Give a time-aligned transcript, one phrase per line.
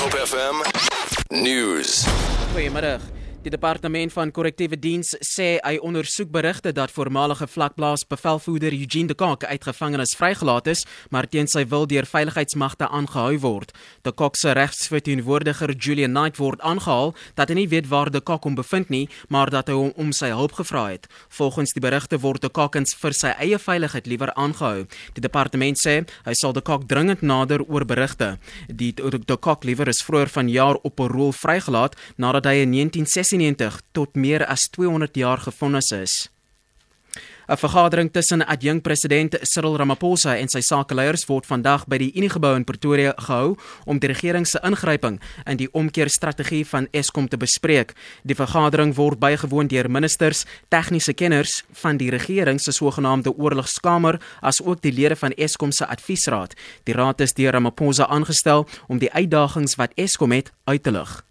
[0.00, 0.56] Hope FM
[1.28, 2.06] News.
[2.52, 3.00] Goeiemiddag.
[3.40, 9.14] Die departement van korrektiewe diens sê hy ondersoek berigte dat voormalige vlakplaas bevelvoerder Eugene de
[9.16, 13.72] Kok uit gevangenis vrygelaat is, maar teen sy wil deur veiligheidsmagte aangehou word.
[14.04, 18.44] De Kok se regsverteenwoordiger Julian Knight word aangehaal dat hy nie weet waar de Kok
[18.44, 21.08] hom bevind nie, maar dat hy hom om sy hulp gevra het.
[21.32, 24.84] Volgens die berigte word de Kok ins vir sy eie veiligheid liewer aangehou.
[25.16, 28.34] Die departement sê hy sal de Kok dringend nader oor berigte.
[28.68, 33.29] Die de Kok liewer is vroeër vanjaar op 'n rol vrygelaat nadat hy in 1960
[33.36, 36.30] 1996 tot meer as 200 jaar gefonnis is.
[37.50, 42.64] 'n Vergadering tussen adjunkpresident Cyril Ramaphosa en sy sakeleiers word vandag by die Unigebou in
[42.64, 43.56] Pretoria gehou
[43.90, 45.16] om die regering se ingryping
[45.50, 47.96] in die omkeerstrategie van Eskom te bespreek.
[48.22, 54.82] Die vergadering word bygewoon deur ministers, tegniese kenners van die regering se sogenaamde oorlogskamer, asook
[54.82, 56.54] die lede van Eskom se adviesraad.
[56.86, 61.29] Die raad is deur Ramaphosa aangestel om die uitdagings wat Eskom het uit te lig.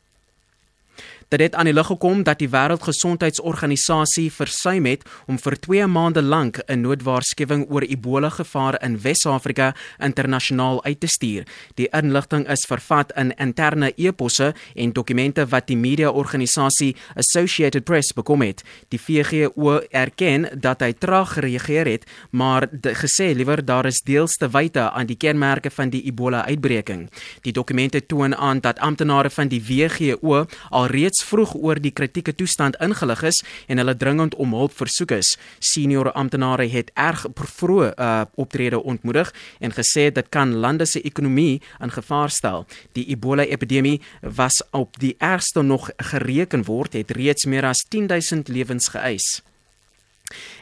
[1.29, 6.23] Dit het aan die lig gekom dat die Wêreldgesondheidsorganisasie versuim het om vir 2 maande
[6.25, 11.43] lank 'n noodwaarskuwing oor Ebola gevaar in Wes-Afrika internasionaal uit te stuur.
[11.75, 18.41] Die inligting is vervat in interne e-posse en dokumente wat die media-organisasie Associated Press bekom
[18.41, 18.63] het.
[18.87, 24.49] Die VGO erken dat hy traag gereageer het, maar gesê liewer daar is deels te
[24.49, 27.09] wyte aan die kenmerke van die Ebola-uitbreking.
[27.41, 32.33] Die dokumente toon aan dat amptenare van die VGO alreeds reeds vroeg oor die kritieke
[32.33, 35.37] toestand ingelig is en hulle dringend om hulp versoek is.
[35.59, 41.61] Senior amptenare het erg vroeg uh, optrede ontmoedig en gesê dit kan lande se ekonomie
[41.81, 42.65] in gevaar stel.
[42.93, 48.89] Die Ebola-epidemie was op die ergste nog gereken word, het reeds meer as 10000 lewens
[48.89, 49.41] geëis.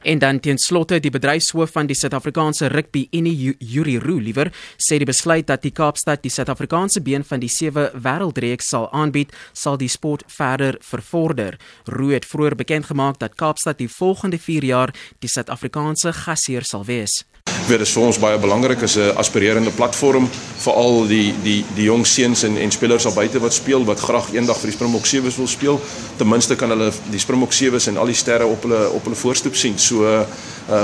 [0.03, 4.99] En dan teen slotte die bedryfshoof van die Suid-Afrikaanse rugby Eni Yuri Roo liewer sê
[5.01, 9.77] die besluit dat die Kaapstad die Suid-Afrikaanse been van die sewe wêreldreeks sal aanbied, sal
[9.77, 11.59] die sport verder vervorder.
[11.85, 16.85] Roo het vroeër bekend gemaak dat Kaapstad die volgende 4 jaar die Suid-Afrikaanse gasheer sal
[16.85, 17.23] wees
[17.67, 20.29] weet dit vir ons baie belangrik is 'n aspirerende platform
[20.63, 23.99] vir al die die die jong seuns en en spelers al buite wat speel wat
[23.99, 25.81] graag eendag vir die Springbok Sewes wil speel.
[26.17, 29.15] Ten minste kan hulle die Springbok Sewes en al die sterre op hulle op hulle
[29.15, 29.77] voorstoep sien.
[29.77, 30.25] So uh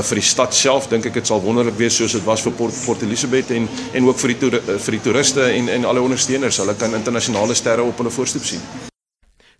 [0.01, 2.73] vir die stad self dink ek dit sal wonderlik wees soos dit was vir Port,
[2.85, 6.57] Port Elizabeth en en ook vir die toer, vir die toeriste en en alle ondersteuners.
[6.57, 8.61] Hulle kan internasionale sterre op hulle voorstoep sien.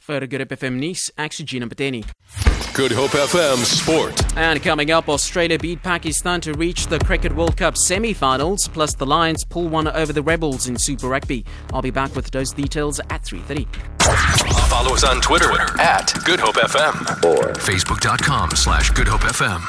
[0.06, 2.04] Vir Hope FM Nice, Oxygen Pateni.
[2.74, 4.36] Good Hope FM Sport.
[4.36, 9.06] And coming up, Australia beat Pakistan to reach the Cricket World Cup semi-finals, plus the
[9.06, 11.46] Lions pull one over the Rebels in Super Rugby.
[11.72, 13.68] I'll be back with those details at 3.30.
[14.70, 19.62] Follow us on Twitter, Twitter at Good Hope FM or Facebook.com slash Good Hope FM.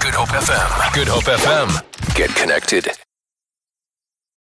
[0.00, 0.94] Good Hope FM.
[0.94, 2.14] Good Hope FM.
[2.14, 3.03] Get connected.